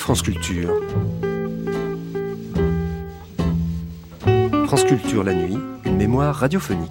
France 0.00 0.22
Culture. 0.22 0.72
France 4.66 4.84
Culture 4.84 5.22
la 5.22 5.34
nuit, 5.34 5.58
une 5.84 5.96
mémoire 5.98 6.34
radiophonique. 6.34 6.90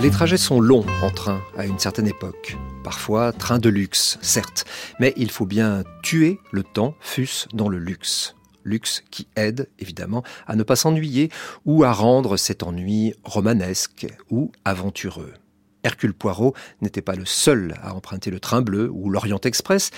Les 0.00 0.10
trajets 0.10 0.36
sont 0.36 0.60
longs 0.60 0.86
en 1.02 1.10
train 1.10 1.42
à 1.58 1.66
une 1.66 1.80
certaine 1.80 2.06
époque. 2.06 2.56
Parfois 2.84 3.32
train 3.32 3.58
de 3.58 3.68
luxe, 3.68 4.18
certes, 4.22 4.64
mais 5.00 5.12
il 5.16 5.32
faut 5.32 5.46
bien 5.46 5.82
tuer 6.04 6.38
le 6.52 6.62
temps, 6.62 6.94
fût-ce 7.00 7.48
dans 7.52 7.68
le 7.68 7.78
luxe. 7.78 8.36
Luxe 8.64 9.02
qui 9.10 9.26
aide, 9.34 9.68
évidemment, 9.80 10.22
à 10.46 10.54
ne 10.54 10.62
pas 10.62 10.76
s'ennuyer 10.76 11.30
ou 11.66 11.82
à 11.82 11.92
rendre 11.92 12.36
cet 12.36 12.62
ennui 12.62 13.12
romanesque 13.24 14.06
ou 14.30 14.52
aventureux. 14.64 15.34
Hercule 15.82 16.14
Poirot 16.14 16.54
n'était 16.80 17.02
pas 17.02 17.14
le 17.14 17.24
seul 17.24 17.74
à 17.82 17.94
emprunter 17.94 18.30
le 18.30 18.40
train 18.40 18.62
bleu 18.62 18.90
ou 18.92 19.10
l'Orient 19.10 19.40
Express, 19.44 19.90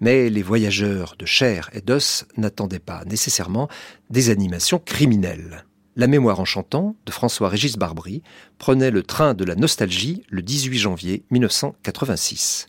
mais 0.00 0.30
les 0.30 0.42
voyageurs 0.42 1.14
de 1.18 1.26
chair 1.26 1.70
et 1.72 1.80
d'os 1.80 2.26
n'attendaient 2.36 2.78
pas 2.78 3.04
nécessairement 3.04 3.68
des 4.08 4.30
animations 4.30 4.78
criminelles. 4.78 5.64
La 5.96 6.06
mémoire 6.06 6.40
en 6.40 6.44
chantant 6.44 6.96
de 7.04 7.12
François-Régis 7.12 7.76
Barbry 7.76 8.22
prenait 8.58 8.90
le 8.90 9.02
train 9.02 9.34
de 9.34 9.44
la 9.44 9.56
nostalgie 9.56 10.22
le 10.30 10.40
18 10.40 10.78
janvier 10.78 11.24
1986. 11.30 12.68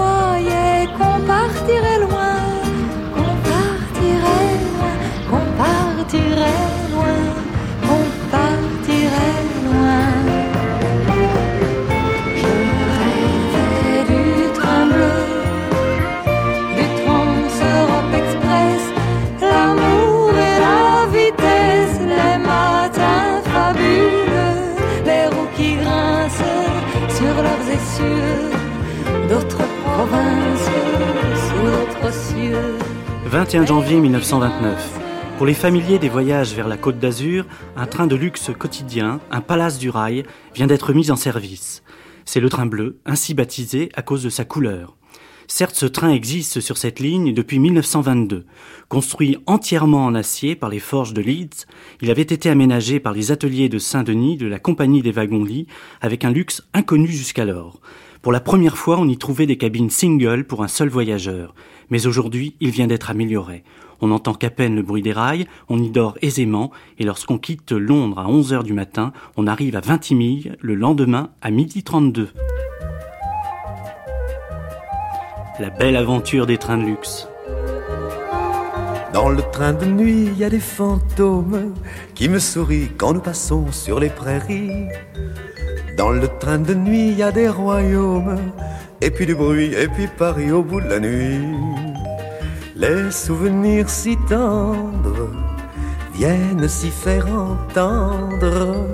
21 33.31 33.65
janvier 33.65 34.01
1929. 34.01 34.99
Pour 35.37 35.45
les 35.45 35.53
familiers 35.53 35.99
des 35.99 36.09
voyages 36.09 36.53
vers 36.53 36.67
la 36.67 36.75
Côte 36.75 36.99
d'Azur, 36.99 37.45
un 37.77 37.85
train 37.85 38.05
de 38.05 38.17
luxe 38.17 38.51
quotidien, 38.59 39.21
un 39.31 39.39
palace 39.39 39.79
du 39.79 39.89
rail, 39.89 40.25
vient 40.53 40.67
d'être 40.67 40.91
mis 40.91 41.11
en 41.11 41.15
service. 41.15 41.81
C'est 42.25 42.41
le 42.41 42.49
train 42.49 42.65
bleu, 42.65 42.99
ainsi 43.05 43.33
baptisé 43.33 43.87
à 43.93 44.01
cause 44.01 44.21
de 44.21 44.29
sa 44.29 44.43
couleur. 44.43 44.97
Certes, 45.47 45.75
ce 45.75 45.85
train 45.85 46.11
existe 46.11 46.59
sur 46.59 46.77
cette 46.77 46.99
ligne 46.99 47.33
depuis 47.33 47.59
1922. 47.59 48.45
Construit 48.89 49.37
entièrement 49.45 50.05
en 50.05 50.13
acier 50.13 50.57
par 50.57 50.69
les 50.69 50.79
forges 50.79 51.13
de 51.13 51.21
Leeds, 51.21 51.67
il 52.01 52.11
avait 52.11 52.23
été 52.23 52.49
aménagé 52.49 52.99
par 52.99 53.13
les 53.13 53.31
ateliers 53.31 53.69
de 53.69 53.79
Saint-Denis 53.79 54.35
de 54.35 54.47
la 54.47 54.59
Compagnie 54.59 55.01
des 55.01 55.13
wagons-lits 55.13 55.67
avec 56.01 56.25
un 56.25 56.31
luxe 56.31 56.63
inconnu 56.73 57.07
jusqu'alors. 57.07 57.79
Pour 58.21 58.31
la 58.31 58.39
première 58.39 58.77
fois, 58.77 58.99
on 58.99 59.07
y 59.07 59.17
trouvait 59.17 59.47
des 59.47 59.57
cabines 59.57 59.89
single 59.89 60.43
pour 60.45 60.63
un 60.63 60.67
seul 60.67 60.89
voyageur. 60.89 61.55
Mais 61.89 62.05
aujourd'hui, 62.05 62.55
il 62.59 62.69
vient 62.69 62.85
d'être 62.85 63.09
amélioré. 63.09 63.63
On 63.99 64.07
n'entend 64.07 64.35
qu'à 64.35 64.51
peine 64.51 64.75
le 64.75 64.83
bruit 64.83 65.01
des 65.01 65.11
rails, 65.11 65.47
on 65.69 65.81
y 65.81 65.89
dort 65.89 66.19
aisément, 66.21 66.69
et 66.99 67.03
lorsqu'on 67.03 67.39
quitte 67.39 67.71
Londres 67.71 68.19
à 68.19 68.27
11 68.27 68.53
heures 68.53 68.63
du 68.63 68.73
matin, 68.73 69.11
on 69.37 69.47
arrive 69.47 69.75
à 69.75 69.79
Vintimille 69.79 70.55
le 70.59 70.75
lendemain 70.75 71.31
à 71.41 71.49
midi 71.49 71.81
32. 71.81 72.29
La 75.59 75.71
belle 75.71 75.95
aventure 75.95 76.45
des 76.45 76.59
trains 76.59 76.77
de 76.77 76.85
luxe. 76.85 77.27
Dans 79.13 79.29
le 79.29 79.41
train 79.51 79.73
de 79.73 79.85
nuit, 79.85 80.27
il 80.27 80.37
y 80.37 80.43
a 80.43 80.49
des 80.51 80.59
fantômes 80.59 81.73
qui 82.13 82.29
me 82.29 82.37
sourient 82.37 82.91
quand 82.97 83.13
nous 83.13 83.19
passons 83.19 83.71
sur 83.71 83.99
les 83.99 84.09
prairies. 84.09 84.89
Dans 86.01 86.09
le 86.09 86.27
train 86.27 86.57
de 86.57 86.73
nuit, 86.73 87.09
il 87.09 87.17
y 87.19 87.21
a 87.21 87.31
des 87.31 87.47
royaumes, 87.47 88.35
et 89.01 89.11
puis 89.11 89.27
du 89.27 89.35
bruit, 89.35 89.71
et 89.75 89.87
puis 89.87 90.07
Paris 90.07 90.51
au 90.51 90.63
bout 90.63 90.81
de 90.81 90.89
la 90.89 90.99
nuit. 90.99 91.45
Les 92.75 93.11
souvenirs 93.11 93.87
si 93.87 94.17
tendres 94.27 95.29
viennent 96.15 96.67
s'y 96.67 96.89
faire 96.89 97.27
entendre 97.27 98.87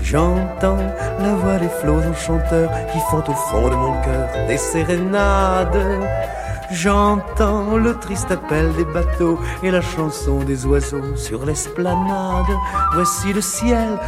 J'entends 0.00 0.78
la 1.20 1.34
voix 1.34 1.58
des 1.58 1.68
flots 1.68 2.00
enchanteurs 2.10 2.70
qui 2.90 3.00
font 3.10 3.24
au 3.28 3.34
fond 3.34 3.68
de 3.68 3.74
mon 3.74 3.92
cœur 4.00 4.26
des 4.48 4.56
sérénades. 4.56 6.08
J'entends 6.72 7.76
le 7.76 7.94
triste 7.98 8.30
appel 8.30 8.72
des 8.72 8.86
bateaux 8.86 9.38
et 9.62 9.70
la 9.70 9.82
chanson 9.82 10.38
des 10.38 10.64
oiseaux 10.64 11.16
sur 11.16 11.44
l'esplanade. 11.44 12.52
Voici 12.94 13.34
le 13.34 13.42
ciel 13.42 13.98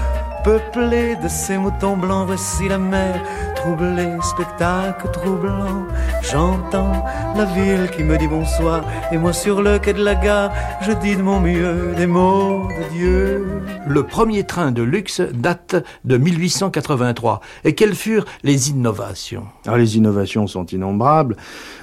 peuplé 0.49 1.15
de 1.23 1.29
ces 1.29 1.59
moutons 1.59 1.99
blancs, 1.99 2.27
voici 2.27 2.69
la 2.69 2.79
mer 2.79 3.23
troublée, 3.55 4.17
spectacle 4.23 5.07
troublant. 5.13 5.87
J'entends 6.23 7.05
la 7.37 7.45
ville 7.45 7.91
qui 7.95 8.03
me 8.03 8.17
dit 8.17 8.29
bonsoir, 8.29 8.83
et 9.13 9.19
moi 9.19 9.35
sur 9.35 9.61
le 9.61 9.79
quai 9.79 9.93
de 9.93 10.03
la 10.03 10.15
gare, 10.15 10.51
je 10.81 10.93
dis 10.93 11.17
de 11.17 11.21
mon 11.21 11.39
mieux 11.39 11.93
des 11.99 12.07
mots 12.07 12.67
de 12.67 12.95
Dieu. 12.95 13.47
Le 13.87 14.03
premier 14.05 14.45
train 14.45 14.73
de 14.73 14.81
luxe 14.81 15.21
date 15.21 15.77
de 16.07 16.17
1883. 16.17 17.41
Et 17.65 17.75
quelles 17.75 17.95
furent 17.95 18.25
les 18.43 18.71
innovations? 18.71 19.45
Alors, 19.67 19.77
ah, 19.77 19.79
Les 19.79 19.99
innovations 19.99 20.47
sont 20.47 20.65
innombrables. 20.65 21.37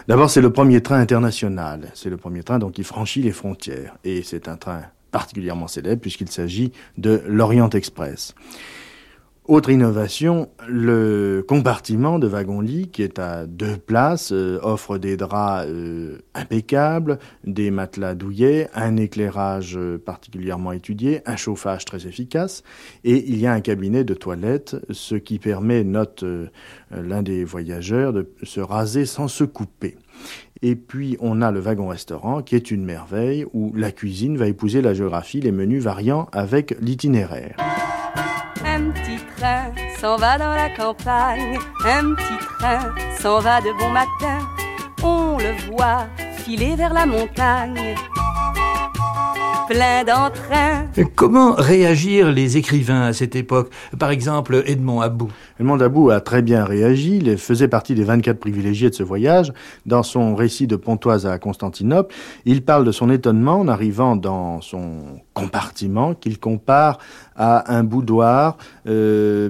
D'abord, 0.08 0.32
c'est 0.32 0.42
le 0.42 0.52
premier 0.52 0.82
train 0.82 1.00
international. 1.00 1.92
C'est 1.94 2.10
le 2.10 2.18
premier 2.18 2.42
train 2.42 2.58
donc 2.58 2.72
qui 2.72 2.84
franchit 2.84 3.22
les 3.22 3.32
frontières. 3.32 3.96
Et 4.04 4.24
c'est 4.24 4.48
un 4.48 4.58
train 4.58 4.82
particulièrement 5.16 5.70
célèbre 5.70 6.02
puisqu'il 6.02 6.30
s'agit 6.30 6.74
de 6.98 7.22
l'Orient 7.26 7.70
Express. 7.70 8.36
Autre 9.48 9.70
innovation, 9.70 10.50
le 10.68 11.42
compartiment 11.48 12.20
de 12.20 12.28
wagon-lit 12.28 12.90
qui 12.90 13.02
est 13.02 13.18
à 13.18 13.46
deux 13.46 13.78
places 13.78 14.34
euh, 14.34 14.60
offre 14.62 14.98
des 14.98 15.16
draps 15.16 15.68
euh, 15.70 16.18
impeccables, 16.34 17.18
des 17.46 17.72
matelas 17.72 18.14
douillets, 18.14 18.68
un 18.74 18.98
éclairage 18.98 19.78
euh, 19.78 19.98
particulièrement 19.98 20.74
étudié, 20.74 21.22
un 21.26 21.38
chauffage 21.38 21.86
très 21.86 22.08
efficace 22.08 22.64
et 23.06 23.24
il 23.30 23.38
y 23.38 23.48
a 23.48 23.54
un 23.54 23.62
cabinet 23.62 24.04
de 24.04 24.16
toilette, 24.16 24.76
ce 24.90 25.16
qui 25.16 25.40
permet, 25.40 25.86
note 25.86 26.26
l'un 26.92 27.24
des 27.24 27.46
voyageurs, 27.46 28.12
de 28.12 28.28
se 28.44 28.60
raser 28.60 29.06
sans 29.06 29.30
se 29.30 29.46
couper. 29.46 29.96
Et 30.62 30.76
puis 30.76 31.18
on 31.20 31.42
a 31.42 31.52
le 31.52 31.60
wagon-restaurant 31.60 32.42
qui 32.42 32.56
est 32.56 32.72
une 32.72 32.86
merveille 32.86 33.46
où 33.54 33.74
la 33.76 33.92
cuisine 33.92 34.38
va 34.38 34.48
épouser 34.48 34.82
la 34.82 34.94
géographie, 34.94 35.42
les 35.42 35.52
menus 35.52 35.84
variant 35.84 36.28
avec 36.32 36.76
l'itinéraire. 36.80 37.56
Un 38.66 38.90
petit 38.92 39.24
train 39.38 39.72
s'en 40.00 40.18
va 40.18 40.38
dans 40.38 40.54
la 40.54 40.70
campagne, 40.70 41.58
un 41.86 42.16
petit 42.16 42.46
train 42.58 42.96
s'en 43.20 43.40
va 43.40 43.62
de 43.62 43.78
bon 43.78 43.92
matin, 43.92 44.40
on 45.04 45.38
le 45.38 45.72
voit 45.72 46.08
filer 46.38 46.76
vers 46.76 46.94
la 46.94 47.06
montagne 47.06 47.96
plein 49.68 50.04
d'entrain. 50.04 50.86
Comment 51.16 51.54
réagir 51.54 52.32
les 52.32 52.58
écrivains 52.58 53.04
à 53.04 53.14
cette 53.14 53.36
époque? 53.36 53.72
Par 53.98 54.12
exemple, 54.12 54.64
Edmond 54.66 55.02
Abou. 55.02 55.30
Edmond 55.60 55.80
Abou 55.80 56.10
a 56.10 56.22
très 56.22 56.42
bien 56.42 56.66
réagi. 56.66 57.18
Il 57.18 57.38
faisait 57.38 57.68
partie 57.68 57.96
des 57.96 58.04
24 58.04 58.40
privilégiés 58.40 58.90
de 58.90 58.96
ce 58.96 59.04
voyage. 59.04 59.54
Dans 59.86 60.04
son 60.04 60.36
récit 60.36 60.68
de 60.68 60.76
Pontoise 60.76 61.26
à 61.26 61.38
Constantinople, 61.40 62.14
il 62.46 62.64
parle 62.64 62.86
de 62.86 62.92
son 62.92 63.10
étonnement 63.10 63.60
en 63.60 63.68
arrivant 63.68 64.16
dans 64.16 64.62
son 64.62 65.20
compartiment 65.36 66.16
qu'il 66.16 66.40
compare 66.40 66.98
à 67.36 67.76
un 67.76 67.84
boudoir, 67.84 68.58
euh, 68.88 69.50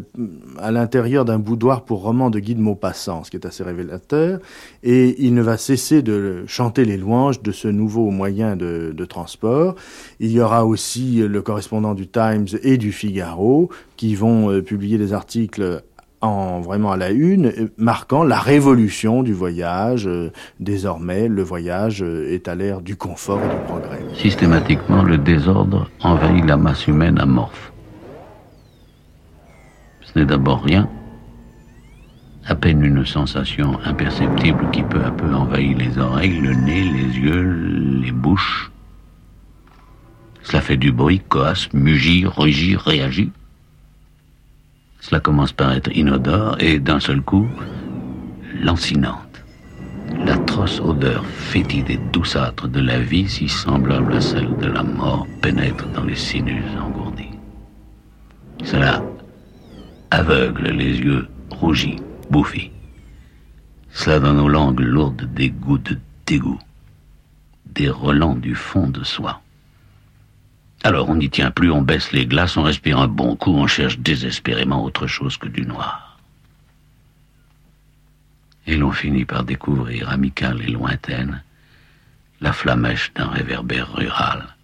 à 0.59 0.71
l'intérieur 0.71 1.23
d'un 1.23 1.37
boudoir 1.37 1.85
pour 1.85 2.01
roman 2.01 2.31
de 2.31 2.39
Guy 2.39 2.55
de 2.55 2.59
Maupassant, 2.59 3.23
ce 3.23 3.29
qui 3.29 3.37
est 3.37 3.45
assez 3.45 3.63
révélateur. 3.63 4.39
Et 4.83 5.15
il 5.23 5.35
ne 5.35 5.43
va 5.43 5.57
cesser 5.57 6.01
de 6.01 6.43
chanter 6.47 6.83
les 6.83 6.97
louanges 6.97 7.41
de 7.43 7.51
ce 7.51 7.67
nouveau 7.67 8.09
moyen 8.09 8.55
de, 8.57 9.05
transport. 9.07 9.75
Il 10.19 10.31
y 10.31 10.41
aura 10.41 10.65
aussi 10.65 11.17
le 11.17 11.41
correspondant 11.43 11.93
du 11.93 12.07
Times 12.07 12.47
et 12.63 12.77
du 12.77 12.91
Figaro 12.91 13.69
qui 13.97 14.15
vont 14.15 14.51
euh, 14.51 14.63
publier 14.63 14.97
des 14.97 15.13
articles 15.13 15.83
en 16.27 16.62
vraiment 16.62 16.92
à 16.92 16.98
la 16.98 17.12
une, 17.12 17.69
marquant 17.77 18.24
la 18.24 18.39
révolution 18.39 19.24
du 19.24 19.33
voyage. 19.33 20.07
Euh, 20.07 20.31
désormais, 20.60 21.27
le 21.27 21.44
voyage 21.44 22.04
euh, 22.04 22.33
est 22.33 22.48
à 22.48 22.56
l'ère 22.56 22.81
du 22.81 22.95
confort 22.95 23.39
et 23.39 23.56
du 23.56 23.62
progrès. 23.66 24.01
Systématiquement, 24.13 25.04
le 25.04 25.18
désordre 25.18 25.89
envahit 26.01 26.45
la 26.45 26.57
masse 26.57 26.88
humaine 26.88 27.19
amorphe. 27.19 27.72
Ce 30.01 30.19
n'est 30.19 30.25
d'abord 30.25 30.63
rien, 30.63 30.89
à 32.48 32.56
peine 32.56 32.83
une 32.83 33.06
sensation 33.06 33.80
imperceptible 33.83 34.69
qui 34.71 34.83
peu 34.83 35.04
à 35.04 35.12
peu 35.12 35.33
envahit 35.33 35.78
les 35.78 35.98
oreilles, 35.98 36.39
le 36.39 36.54
nez, 36.54 36.83
les 36.83 37.19
yeux, 37.19 38.01
les 38.04 38.12
bouches. 38.12 38.71
Cela 40.44 40.62
fait 40.62 40.78
du 40.78 40.92
bruit, 40.92 41.21
coasse, 41.28 41.74
mugit, 41.74 42.25
rugit, 42.25 42.75
réagit. 42.75 43.31
Cela 45.07 45.19
commence 45.19 45.52
par 45.52 45.72
être 45.72 45.96
inodore 45.96 46.56
et 46.60 46.80
d'un 46.80 47.00
seul 47.00 47.22
coup, 47.22 47.48
lancinante. 48.60 49.44
L'atroce 50.25 50.80
odeur 50.80 51.24
fétide 51.28 51.92
et 51.92 52.00
douceâtre 52.12 52.68
de 52.68 52.80
la 52.80 53.00
vie, 53.00 53.30
si 53.30 53.48
semblable 53.48 54.16
à 54.16 54.22
celle 54.22 54.57
de 54.57 54.66
la 54.66 54.81
mort, 54.81 55.28
pénètre 55.44 55.88
dans 55.90 56.04
les 56.06 56.16
sinus 56.16 56.66
engourdis. 56.84 57.30
Cela 58.63 59.04
aveugle 60.10 60.69
les 60.69 60.98
yeux 60.98 61.28
rougis, 61.52 61.98
bouffis. 62.31 62.72
Cela 63.92 64.19
donne 64.19 64.40
aux 64.40 64.50
langues 64.50 64.80
lourdes 64.80 65.30
des 65.36 65.52
goûts 65.52 65.78
de 65.78 66.00
dégoût, 66.25 66.60
des 67.68 67.90
relents 67.90 68.34
du 68.36 68.56
fond 68.56 68.88
de 68.88 69.04
soi. 69.04 69.40
Alors 70.85 71.09
on 71.09 71.15
n'y 71.15 71.31
tient 71.31 71.49
plus, 71.49 71.71
on 71.71 71.81
baisse 71.81 72.11
les 72.11 72.27
glaces, 72.27 72.57
on 72.57 72.61
respire 72.61 72.99
un 72.99 73.07
bon 73.07 73.35
coup, 73.35 73.55
on 73.55 73.65
cherche 73.65 73.97
désespérément 73.97 74.83
autre 74.83 75.07
chose 75.07 75.35
que 75.35 75.47
du 75.47 75.65
noir. 75.65 76.19
Et 78.67 78.77
l'on 78.77 78.91
finit 78.91 79.25
par 79.25 79.43
découvrir, 79.43 80.11
amicale 80.11 80.61
et 80.61 80.69
lointaine, 80.69 81.41
la 82.39 82.53
flamèche 82.53 83.11
d'un 83.15 83.29
réverbère 83.29 83.95
rural, 83.95 84.55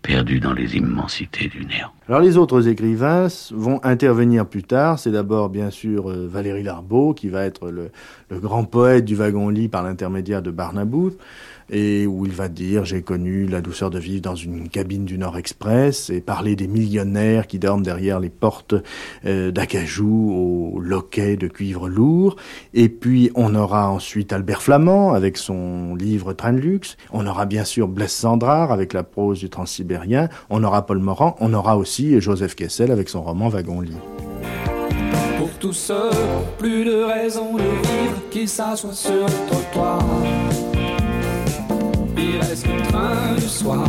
perdu 0.00 0.38
dans 0.38 0.52
les 0.52 0.76
immensités 0.76 1.48
du 1.48 1.66
néant. 1.66 1.95
Alors 2.08 2.20
les 2.20 2.36
autres 2.36 2.68
écrivains 2.68 3.26
vont 3.50 3.80
intervenir 3.82 4.46
plus 4.46 4.62
tard. 4.62 5.00
C'est 5.00 5.10
d'abord 5.10 5.48
bien 5.48 5.70
sûr 5.70 6.08
euh, 6.08 6.28
Valérie 6.30 6.62
Larbeau 6.62 7.14
qui 7.14 7.28
va 7.28 7.44
être 7.44 7.68
le, 7.68 7.90
grand 8.30 8.62
poète 8.62 9.04
du 9.04 9.16
wagon-lit 9.16 9.66
par 9.66 9.82
l'intermédiaire 9.82 10.40
de 10.40 10.52
Barnabouth 10.52 11.18
et 11.68 12.06
où 12.06 12.24
il 12.24 12.30
va 12.30 12.48
dire 12.48 12.84
j'ai 12.84 13.02
connu 13.02 13.48
la 13.48 13.60
douceur 13.60 13.90
de 13.90 13.98
vivre 13.98 14.22
dans 14.22 14.36
une 14.36 14.68
cabine 14.68 15.04
du 15.04 15.18
Nord 15.18 15.36
Express 15.36 16.10
et 16.10 16.20
parler 16.20 16.54
des 16.54 16.68
millionnaires 16.68 17.48
qui 17.48 17.58
dorment 17.58 17.82
derrière 17.82 18.20
les 18.20 18.28
portes 18.28 18.76
euh, 19.24 19.50
d'acajou 19.50 20.74
au 20.76 20.78
loquet 20.78 21.36
de 21.36 21.48
cuivre 21.48 21.88
lourd. 21.88 22.36
Et 22.72 22.88
puis 22.88 23.32
on 23.34 23.52
aura 23.56 23.90
ensuite 23.90 24.32
Albert 24.32 24.62
Flamand 24.62 25.12
avec 25.12 25.36
son 25.36 25.96
livre 25.96 26.34
Train 26.34 26.52
de 26.52 26.60
luxe. 26.60 26.96
On 27.12 27.26
aura 27.26 27.46
bien 27.46 27.64
sûr 27.64 27.88
Blaise 27.88 28.12
Sandrard 28.12 28.70
avec 28.70 28.92
la 28.92 29.02
prose 29.02 29.40
du 29.40 29.50
Transsibérien. 29.50 30.28
On 30.50 30.62
aura 30.62 30.86
Paul 30.86 31.00
Morand. 31.00 31.34
On 31.40 31.52
aura 31.52 31.76
aussi 31.76 31.95
Joseph 32.20 32.54
Kessel 32.54 32.90
avec 32.90 33.08
son 33.08 33.22
roman 33.22 33.48
Wagon-lit. 33.48 33.96
Pour 35.38 35.50
tous 35.58 35.72
ceux, 35.72 36.10
plus 36.58 36.84
de 36.84 37.02
raison 37.02 37.54
de 37.54 37.62
vivre 37.62 38.22
qui 38.30 38.46
s'assoient 38.46 38.92
sur 38.92 39.12
le 39.12 39.48
trottoir 39.50 40.00
il 42.18 42.38
reste 42.38 42.66
le 42.66 42.82
train 42.82 43.34
du 43.34 43.48
soir. 43.48 43.88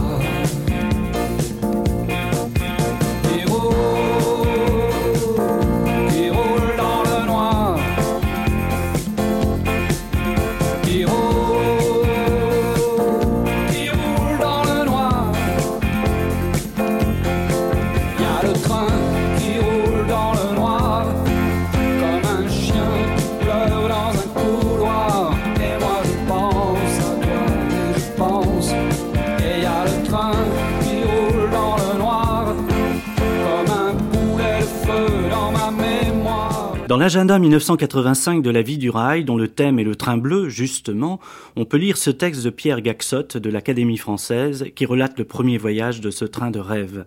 L'agenda 37.07 37.39
1985 37.39 38.42
de 38.42 38.50
la 38.50 38.62
vie 38.62 38.77
du 38.77 38.89
rail, 38.89 39.24
dont 39.24 39.38
le 39.38 39.48
thème 39.48 39.80
est 39.80 39.86
le 39.86 39.95
train 39.95 40.18
bleu, 40.18 40.50
justement, 40.50 41.21
on 41.56 41.63
peut 41.63 41.77
lire 41.77 41.95
ce 41.95 42.09
texte 42.09 42.44
de 42.44 42.50
Pierre 42.50 42.81
Gaxotte 42.81 43.38
de 43.38 43.50
l'Académie 43.50 43.95
française 43.95 44.65
qui 44.75 44.86
relate 44.86 45.18
le 45.18 45.24
premier 45.24 45.57
voyage 45.57 46.01
de 46.01 46.12
ce 46.12 46.25
train 46.25 46.51
de 46.51 46.59
rêve. 46.59 47.06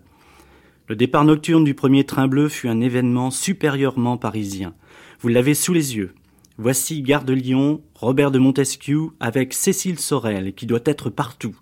Le 0.87 0.95
départ 0.95 1.23
nocturne 1.23 1.63
du 1.63 1.75
premier 1.75 2.03
train 2.03 2.27
bleu 2.27 2.49
fut 2.49 2.67
un 2.67 2.81
événement 2.81 3.29
supérieurement 3.29 4.17
parisien. 4.17 4.73
Vous 5.19 5.27
l'avez 5.27 5.53
sous 5.53 5.71
les 5.71 5.95
yeux. 5.95 6.15
Voici 6.57 7.03
Gare 7.03 7.23
de 7.23 7.33
Lyon, 7.33 7.81
Robert 7.93 8.31
de 8.31 8.39
Montesquieu 8.39 9.09
avec 9.19 9.53
Cécile 9.53 9.99
Sorel 9.99 10.55
qui 10.55 10.65
doit 10.65 10.79
être 10.85 11.11
partout. 11.11 11.55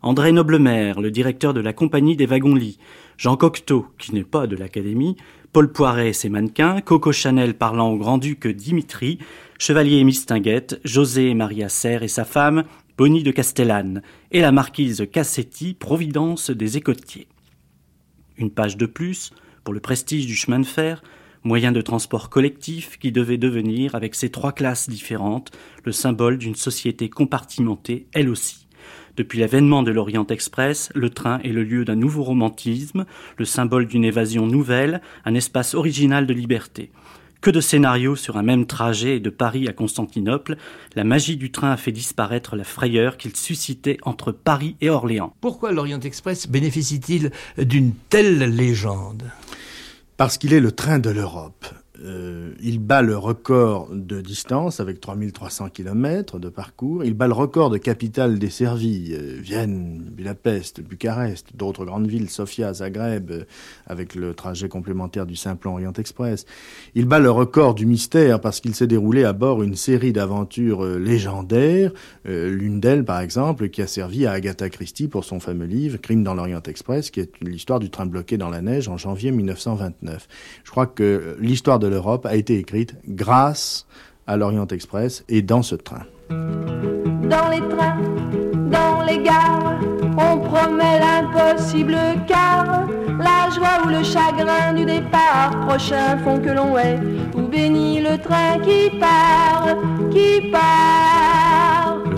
André 0.00 0.32
Noblemer, 0.32 0.94
le 0.98 1.10
directeur 1.10 1.52
de 1.52 1.60
la 1.60 1.74
compagnie 1.74 2.16
des 2.16 2.26
wagons-lits, 2.26 2.78
Jean 3.18 3.36
Cocteau, 3.36 3.86
qui 3.98 4.14
n'est 4.14 4.24
pas 4.24 4.46
de 4.46 4.56
l'Académie, 4.56 5.16
Paul 5.52 5.70
Poiret 5.70 6.08
et 6.08 6.12
ses 6.14 6.30
mannequins, 6.30 6.80
Coco 6.80 7.12
Chanel 7.12 7.52
parlant 7.52 7.90
au 7.90 7.98
grand-duc 7.98 8.46
Dimitri, 8.48 9.18
Chevalier 9.58 9.98
et 9.98 10.04
Mistinguette, 10.04 10.80
José 10.82 11.28
et 11.28 11.34
Maria 11.34 11.68
Serre 11.68 12.02
et 12.02 12.08
sa 12.08 12.24
femme, 12.24 12.64
Bonnie 12.96 13.22
de 13.22 13.32
Castellane, 13.32 14.00
et 14.30 14.40
la 14.40 14.50
marquise 14.50 15.06
Cassetti, 15.12 15.74
Providence 15.74 16.50
des 16.50 16.78
Écotiers. 16.78 17.28
Une 18.38 18.50
page 18.50 18.78
de 18.78 18.86
plus, 18.86 19.32
pour 19.62 19.74
le 19.74 19.80
prestige 19.80 20.24
du 20.24 20.36
chemin 20.36 20.58
de 20.58 20.66
fer, 20.66 21.02
moyen 21.44 21.70
de 21.70 21.82
transport 21.82 22.30
collectif 22.30 22.98
qui 22.98 23.12
devait 23.12 23.36
devenir, 23.36 23.94
avec 23.94 24.14
ses 24.14 24.30
trois 24.30 24.52
classes 24.52 24.88
différentes, 24.88 25.50
le 25.84 25.92
symbole 25.92 26.38
d'une 26.38 26.54
société 26.54 27.10
compartimentée, 27.10 28.06
elle 28.14 28.30
aussi. 28.30 28.61
Depuis 29.16 29.40
l'avènement 29.40 29.82
de 29.82 29.90
l'Orient 29.90 30.26
Express, 30.26 30.90
le 30.94 31.10
train 31.10 31.38
est 31.40 31.52
le 31.52 31.64
lieu 31.64 31.84
d'un 31.84 31.96
nouveau 31.96 32.22
romantisme, 32.22 33.04
le 33.36 33.44
symbole 33.44 33.86
d'une 33.86 34.04
évasion 34.04 34.46
nouvelle, 34.46 35.02
un 35.24 35.34
espace 35.34 35.74
original 35.74 36.26
de 36.26 36.32
liberté. 36.32 36.90
Que 37.42 37.50
de 37.50 37.60
scénarios 37.60 38.14
sur 38.14 38.36
un 38.36 38.42
même 38.42 38.66
trajet 38.66 39.18
de 39.18 39.28
Paris 39.28 39.66
à 39.66 39.72
Constantinople, 39.72 40.56
la 40.94 41.02
magie 41.02 41.36
du 41.36 41.50
train 41.50 41.72
a 41.72 41.76
fait 41.76 41.90
disparaître 41.90 42.54
la 42.54 42.62
frayeur 42.62 43.16
qu'il 43.16 43.34
suscitait 43.34 43.98
entre 44.02 44.30
Paris 44.30 44.76
et 44.80 44.90
Orléans. 44.90 45.34
Pourquoi 45.40 45.72
l'Orient 45.72 45.98
Express 45.98 46.48
bénéficie-t-il 46.48 47.32
d'une 47.58 47.94
telle 48.08 48.54
légende? 48.54 49.24
Parce 50.16 50.38
qu'il 50.38 50.52
est 50.52 50.60
le 50.60 50.70
train 50.70 51.00
de 51.00 51.10
l'Europe. 51.10 51.66
Euh, 52.04 52.52
il 52.60 52.80
bat 52.80 53.02
le 53.02 53.16
record 53.16 53.88
de 53.92 54.20
distance 54.20 54.80
avec 54.80 55.00
3300 55.00 55.68
km 55.68 56.38
de 56.38 56.48
parcours. 56.48 57.04
Il 57.04 57.14
bat 57.14 57.28
le 57.28 57.32
record 57.32 57.70
de 57.70 57.78
capitale 57.78 58.38
desservie. 58.38 59.12
Euh, 59.12 59.38
Vienne, 59.40 60.02
Budapest, 60.10 60.80
Bucarest, 60.80 61.54
d'autres 61.54 61.84
grandes 61.84 62.08
villes, 62.08 62.28
Sofia, 62.28 62.72
Zagreb, 62.74 63.30
euh, 63.30 63.44
avec 63.86 64.14
le 64.14 64.34
trajet 64.34 64.68
complémentaire 64.68 65.26
du 65.26 65.36
Simplon 65.36 65.74
Orient 65.74 65.92
Express. 65.92 66.44
Il 66.94 67.06
bat 67.06 67.20
le 67.20 67.30
record 67.30 67.74
du 67.74 67.86
mystère 67.86 68.40
parce 68.40 68.60
qu'il 68.60 68.74
s'est 68.74 68.86
déroulé 68.86 69.24
à 69.24 69.32
bord 69.32 69.62
une 69.62 69.76
série 69.76 70.12
d'aventures 70.12 70.84
légendaires. 70.84 71.92
L'une 72.24 72.80
d'elles, 72.80 73.04
par 73.04 73.20
exemple, 73.20 73.68
qui 73.68 73.82
a 73.82 73.86
servi 73.86 74.26
à 74.26 74.32
Agatha 74.32 74.68
Christie 74.70 75.08
pour 75.08 75.24
son 75.24 75.40
fameux 75.40 75.66
livre 75.66 75.98
Crime 75.98 76.22
dans 76.22 76.34
l'Orient 76.34 76.62
Express, 76.66 77.10
qui 77.10 77.20
est 77.20 77.32
l'histoire 77.40 77.80
du 77.80 77.90
train 77.90 78.06
bloqué 78.06 78.38
dans 78.38 78.50
la 78.50 78.62
neige 78.62 78.88
en 78.88 78.96
janvier 78.96 79.30
1929. 79.30 80.28
Je 80.64 80.70
crois 80.70 80.86
que 80.86 81.36
l'histoire 81.40 81.78
de 81.78 81.91
l'Europe 81.92 82.24
a 82.24 82.36
été 82.36 82.56
écrite 82.58 82.94
grâce 83.06 83.86
à 84.26 84.38
l'Orient 84.38 84.66
Express 84.68 85.24
et 85.28 85.42
dans 85.42 85.60
ce 85.60 85.74
train. 85.74 86.04
Dans 86.30 87.48
les 87.50 87.60
trains, 87.72 87.98
dans 88.76 89.02
les 89.02 89.18
gares, 89.18 89.78
on 90.16 90.38
promet 90.40 90.98
l'impossible 91.04 91.98
car 92.26 92.88
la 93.18 93.50
joie 93.54 93.84
ou 93.84 93.88
le 93.88 94.02
chagrin 94.02 94.72
du 94.72 94.86
départ 94.86 95.50
prochain 95.66 96.16
font 96.24 96.38
que 96.38 96.48
l'on 96.48 96.78
est 96.78 96.98
ou 97.36 97.42
bénit 97.46 98.00
le 98.00 98.16
train 98.16 98.58
qui 98.60 98.88
part, 98.98 99.76
qui 100.10 100.50
part? 100.50 101.51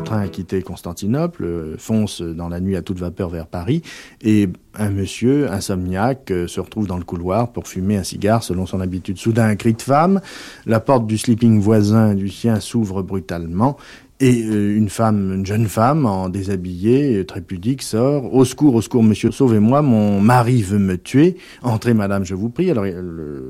Train 0.04 0.20
a 0.20 0.28
quitté 0.28 0.62
Constantinople, 0.62 1.44
euh, 1.44 1.74
fonce 1.78 2.22
dans 2.22 2.48
la 2.48 2.60
nuit 2.60 2.76
à 2.76 2.82
toute 2.82 2.98
vapeur 2.98 3.28
vers 3.28 3.46
Paris, 3.46 3.82
et 4.22 4.48
un 4.74 4.90
monsieur 4.90 5.50
insomniaque 5.50 6.30
euh, 6.30 6.46
se 6.46 6.60
retrouve 6.60 6.86
dans 6.86 6.98
le 6.98 7.04
couloir 7.04 7.52
pour 7.52 7.66
fumer 7.66 7.96
un 7.96 8.04
cigare 8.04 8.42
selon 8.42 8.66
son 8.66 8.80
habitude. 8.80 9.18
Soudain, 9.18 9.48
un 9.48 9.56
cri 9.56 9.74
de 9.74 9.82
femme, 9.82 10.20
la 10.66 10.80
porte 10.80 11.06
du 11.06 11.18
sleeping 11.18 11.60
voisin 11.60 12.14
du 12.14 12.28
sien 12.28 12.60
s'ouvre 12.60 13.02
brutalement, 13.02 13.76
et 14.24 14.44
euh, 14.44 14.76
une 14.76 14.88
femme, 14.88 15.32
une 15.34 15.46
jeune 15.46 15.66
femme 15.66 16.06
en 16.06 16.28
déshabillé, 16.28 17.16
euh, 17.16 17.24
très 17.24 17.40
pudique, 17.40 17.82
sort. 17.82 18.32
Au 18.32 18.44
secours, 18.44 18.74
au 18.74 18.82
secours, 18.82 19.02
monsieur, 19.02 19.30
sauvez-moi, 19.30 19.82
mon 19.82 20.20
mari 20.20 20.62
veut 20.62 20.78
me 20.78 20.96
tuer. 20.96 21.36
Entrez, 21.62 21.94
madame, 21.94 22.24
je 22.24 22.34
vous 22.34 22.48
prie. 22.48 22.70
Alors, 22.70 22.86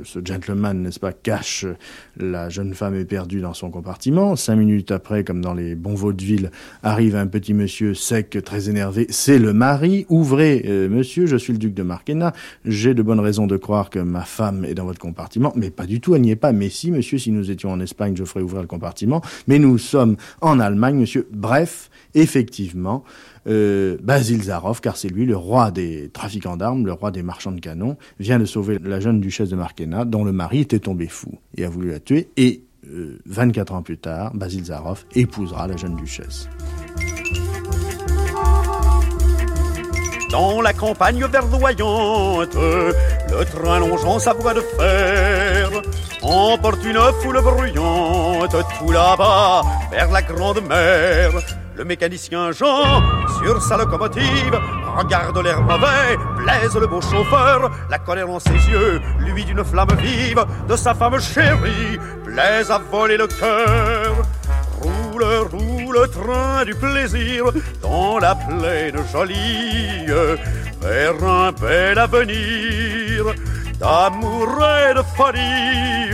ce 0.05 0.19
gentleman, 0.25 0.83
n'est-ce 0.83 1.01
pas, 1.01 1.13
cache 1.13 1.67
la 2.17 2.49
jeune 2.49 2.75
femme 2.75 2.95
éperdue 2.97 3.41
dans 3.41 3.55
son 3.55 3.71
compartiment. 3.71 4.37
Cinq 4.37 4.57
minutes 4.57 4.91
après, 4.91 5.23
comme 5.23 5.41
dans 5.41 5.55
les 5.55 5.75
bons 5.75 5.95
vaudevilles, 5.95 6.51
arrive 6.83 7.15
un 7.15 7.27
petit 7.27 7.55
monsieur 7.55 7.95
sec, 7.95 8.37
très 8.45 8.69
énervé. 8.69 9.07
C'est 9.11 9.39
le 9.39 9.53
mari. 9.53 10.07
Ouvrez, 10.09 10.65
euh, 10.67 10.89
monsieur, 10.89 11.27
je 11.27 11.37
suis 11.37 11.53
le 11.53 11.59
duc 11.59 11.75
de 11.75 11.83
Marquena. 11.83 12.33
J'ai 12.65 12.95
de 12.95 13.03
bonnes 13.03 13.21
raisons 13.21 13.47
de 13.47 13.57
croire 13.57 13.91
que 13.91 13.99
ma 13.99 14.23
femme 14.23 14.65
est 14.65 14.75
dans 14.75 14.87
votre 14.87 14.99
compartiment. 15.01 15.53
Mais 15.55 15.71
pas 15.71 15.87
du 15.87 16.01
tout, 16.01 16.15
elle 16.15 16.23
n'y 16.23 16.31
est 16.31 16.37
pas. 16.37 16.53
Mais 16.53 16.69
si, 16.69 16.91
monsieur, 16.91 17.19
si 17.19 17.31
nous 17.31 17.51
étions 17.51 17.71
en 17.71 17.81
Espagne, 17.81 18.15
je 18.17 18.25
ferais 18.25 18.43
ouvrir 18.43 18.63
le 18.63 18.69
compartiment. 18.69 19.21
Mais 19.47 19.59
nous 19.59 19.79
sommes 19.79 20.17
en 20.41 20.55
en 20.55 20.61
Allemagne, 20.67 20.97
monsieur. 20.97 21.29
Bref, 21.33 21.91
effectivement, 22.15 23.05
euh, 23.47 23.97
Basil 24.03 24.43
Zarov, 24.43 24.81
car 24.81 24.97
c'est 24.97 25.09
lui 25.09 25.27
le 25.27 25.37
roi 25.37 25.71
des 25.71 26.11
trafiquants 26.13 26.57
d'armes, 26.57 26.87
le 26.87 26.93
roi 26.93 27.11
des 27.11 27.23
marchands 27.23 27.53
de 27.53 27.61
canons, 27.61 27.97
vient 28.19 28.39
de 28.39 28.45
sauver 28.45 28.79
la 28.83 29.01
jeune 29.01 29.21
duchesse 29.21 29.51
de 29.51 29.57
Marquena, 29.57 30.05
dont 30.05 30.25
le 30.25 30.33
mari 30.33 30.61
était 30.61 30.79
tombé 30.79 31.07
fou 31.07 31.39
et 31.57 31.65
a 31.65 31.69
voulu 31.69 31.91
la 31.91 32.01
tuer. 32.01 32.29
Et 32.37 32.65
24 33.27 33.73
euh, 33.73 33.77
ans 33.77 33.83
plus 33.83 33.99
tard, 33.99 34.35
Basil 34.35 34.65
Zarov 34.65 35.05
épousera 35.15 35.67
la 35.67 35.77
jeune 35.77 35.97
duchesse. 35.97 36.49
Dans 40.35 40.61
la 40.61 40.73
campagne 40.73 41.25
verdoyante, 41.27 42.57
le 42.57 43.45
train 43.45 43.79
longeant 43.79 44.19
sa 44.19 44.33
voie 44.33 44.53
de 44.53 44.63
fer 44.77 45.71
emporte 46.23 46.83
une 46.85 46.99
foule 47.23 47.41
bruyante 47.41 48.57
tout 48.77 48.91
là-bas 48.91 49.63
vers 49.93 50.11
la 50.11 50.23
grande 50.23 50.61
mer. 50.69 51.31
Le 51.77 51.85
mécanicien 51.85 52.51
Jean, 52.51 53.01
sur 53.45 53.63
sa 53.63 53.77
locomotive, 53.77 54.59
regarde 54.99 55.39
l'air 55.39 55.63
mauvais, 55.63 56.19
plaise 56.37 56.75
le 56.75 56.89
beau 56.89 57.01
chauffeur, 57.01 57.71
la 57.89 57.99
colère 58.01 58.27
dans 58.27 58.41
ses 58.41 58.51
yeux, 58.55 59.01
lui 59.21 59.45
d'une 59.45 59.63
flamme 59.63 59.97
vive, 60.01 60.45
de 60.69 60.75
sa 60.75 60.95
femme 60.95 61.21
chérie, 61.21 61.97
plaise 62.25 62.73
à 62.73 62.79
voler 62.91 63.19
le 63.19 63.29
cœur. 63.29 64.17
Roule, 64.83 65.25
roule, 65.53 65.74
train 66.09 66.65
du 66.65 66.75
plaisir, 66.75 67.45
dans 67.83 68.19
la 68.19 68.35
plaine 68.35 68.99
jolie, 69.13 70.07
vers 70.81 71.25
un 71.25 71.53
bel 71.53 71.99
avenir 71.99 73.35
d'amour 73.79 74.49
et 74.89 74.95
de 74.95 75.03
folie. 75.17 76.11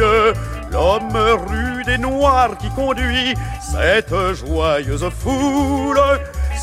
L'homme 0.73 1.17
rude 1.49 1.89
et 1.89 1.99
noir 1.99 2.57
qui 2.59 2.71
conduit 2.71 3.35
cette 3.73 4.15
joyeuse 4.35 5.09
foule, 5.23 6.01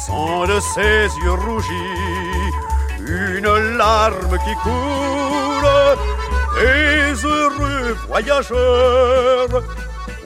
sans 0.05 0.45
de 0.45 0.59
ses 0.59 1.09
yeux 1.23 1.37
rougis, 1.45 2.51
une 3.05 3.77
larme 3.77 4.37
qui 4.45 4.55
coule. 4.63 5.67
Des 6.59 7.25
heureux 7.25 7.95
voyageurs, 8.07 9.61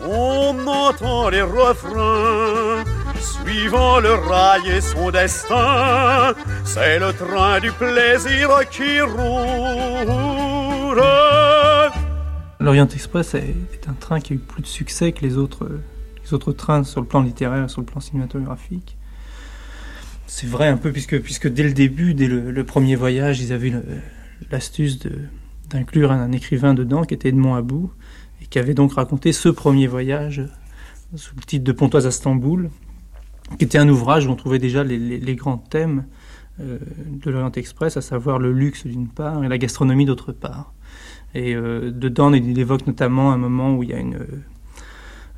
on 0.08 0.67
entend 0.67 1.29
les 1.29 1.41
refrains 1.41 2.84
suivant 3.22 4.00
le 4.00 4.13
rail 4.13 4.70
et 4.70 4.81
son 4.81 5.12
destin. 5.12 6.34
C'est 6.63 7.00
le 7.00 7.13
train 7.13 7.60
du 7.60 7.72
plaisir 7.72 8.50
qui 8.70 9.01
roule. 9.01 11.01
L'Orient 12.60 12.88
Express 12.88 13.36
est, 13.36 13.88
un 13.88 13.93
train 13.93 14.20
qui 14.20 14.34
a 14.34 14.36
eu 14.36 14.39
plus 14.39 14.62
de 14.62 14.67
succès 14.67 15.12
que 15.12 15.22
les 15.22 15.38
autres, 15.38 15.70
les 16.24 16.34
autres 16.34 16.51
trains 16.51 16.84
sur 16.84 17.01
le 17.01 17.08
plan 17.08 17.22
littéraire, 17.22 17.70
sur 17.70 17.81
le 17.81 17.88
plan 17.88 18.00
cinématographique. 18.00 18.98
C'est 20.27 20.48
vrai 20.48 20.67
un 20.67 20.77
peu 20.77 20.91
puisque, 20.91 21.20
puisque 21.22 21.48
dès 21.48 21.63
le 21.63 21.74
début, 21.74 22.13
dès 22.13 22.27
le, 22.27 22.63
premier 22.63 22.96
voyage, 22.96 23.41
ils 23.41 23.51
avaient 23.51 23.74
l'astuce 24.50 25.00
d'inclure 25.70 26.12
un, 26.12 26.31
écrivain 26.31 26.74
dedans 26.74 27.03
qui 27.03 27.13
était 27.13 27.29
Edmond 27.29 27.55
Abou 27.55 27.91
et 28.41 28.45
qui 28.45 28.60
avait 28.60 28.74
donc 28.74 28.93
raconté 28.93 29.31
ce 29.31 29.50
premier 29.50 29.88
voyage 29.88 30.43
sous 31.15 31.36
le 31.36 31.41
titre 31.41 31.63
de 31.63 31.71
Pontoise 31.71 32.07
à 32.07 32.12
Stamboul, 32.12 32.69
qui 33.57 33.65
était 33.65 33.77
un 33.77 33.89
ouvrage 33.89 34.27
où 34.27 34.29
on 34.29 34.36
trouvait 34.36 34.60
déjà 34.60 34.83
les, 34.83 35.36
grands 35.36 35.57
thèmes 35.57 36.05
euh, 36.60 36.79
de 37.07 37.29
l'Orient 37.29 37.51
Express, 37.51 37.98
à 37.98 38.01
savoir 38.01 38.39
le 38.39 38.53
luxe 38.53 38.88
d'une 38.88 39.07
part 39.07 39.43
et 39.43 39.50
la 39.50 39.57
gastronomie 39.57 40.05
d'autre 40.05 40.31
part. 40.31 40.74
Et 41.33 41.55
euh, 41.55 41.91
dedans, 41.91 42.33
il 42.33 42.57
évoque 42.57 42.88
notamment 42.88 43.31
un 43.31 43.38
moment 43.38 43.75
où 43.75 43.83
il 43.83 43.89
y 43.89 43.93
a 43.93 44.00
une, 44.00 44.19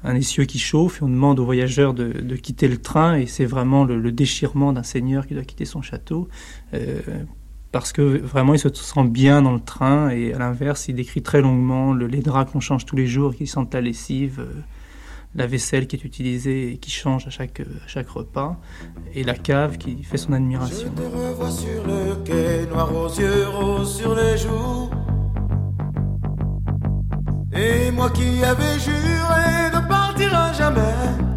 un 0.03 0.15
essieu 0.15 0.45
qui 0.45 0.59
chauffe 0.59 1.01
et 1.01 1.03
on 1.03 1.09
demande 1.09 1.39
aux 1.39 1.45
voyageurs 1.45 1.93
de, 1.93 2.35
quitter 2.35 2.67
le 2.67 2.77
train 2.77 3.15
et 3.15 3.25
c'est 3.25 3.45
vraiment 3.45 3.85
le, 3.85 4.11
déchirement 4.11 4.73
d'un 4.73 4.83
seigneur 4.83 5.25
qui 5.25 5.33
doit 5.33 5.43
quitter 5.43 5.65
son 5.65 5.81
château. 5.81 6.27
Euh, 6.73 6.99
parce 7.73 7.91
que 7.91 8.01
vraiment 8.01 8.53
il 8.53 8.59
se 8.59 8.69
sent 8.71 9.03
bien 9.05 9.41
dans 9.41 9.51
le 9.51 9.59
train 9.59 10.09
et 10.09 10.31
à 10.31 10.37
l'inverse 10.37 10.87
il 10.87 10.95
décrit 10.95 11.23
très 11.23 11.41
longuement 11.41 11.91
le, 11.91 12.05
les 12.05 12.21
draps 12.21 12.51
qu'on 12.53 12.59
change 12.59 12.85
tous 12.85 12.95
les 12.95 13.07
jours 13.07 13.35
qui 13.35 13.47
sentent 13.47 13.73
la 13.73 13.81
lessive, 13.81 14.45
la 15.35 15.47
vaisselle 15.47 15.87
qui 15.87 15.95
est 15.95 16.05
utilisée 16.05 16.73
et 16.73 16.77
qui 16.77 16.91
change 16.91 17.25
à 17.25 17.31
chaque, 17.31 17.63
chaque 17.87 18.07
repas, 18.09 18.57
et 19.15 19.23
la 19.23 19.33
cave 19.33 19.77
qui 19.79 20.03
fait 20.03 20.17
son 20.17 20.33
admiration. 20.33 20.87
Et 27.55 27.91
moi 27.91 28.09
qui 28.11 28.43
avais 28.43 28.79
juré 28.79 29.71
de 29.73 29.87
partir 29.87 30.53
jamais. 30.53 31.32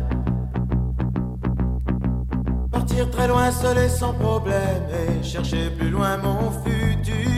Très 3.13 3.29
loin 3.29 3.51
seul 3.51 3.79
et 3.79 3.89
sans 3.89 4.13
problème, 4.15 4.83
et 4.91 5.23
chercher 5.23 5.71
plus 5.71 5.91
loin 5.91 6.17
mon 6.19 6.51
futur 6.51 7.37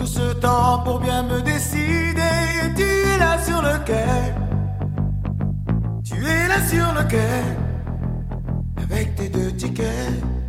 tout 0.00 0.06
ce 0.06 0.32
temps 0.32 0.82
pour 0.82 0.98
bien 0.98 1.22
me 1.22 1.42
décider. 1.42 2.34
Et 2.64 2.74
tu 2.74 2.82
es 2.82 3.18
là 3.18 3.38
sur 3.38 3.60
le 3.60 3.78
quai. 3.84 4.32
Tu 6.02 6.14
es 6.26 6.48
là 6.48 6.60
sur 6.66 6.92
le 6.94 7.06
quai. 7.06 7.44
Avec 8.82 9.14
tes 9.16 9.28
deux 9.28 9.52
tickets. 9.52 10.39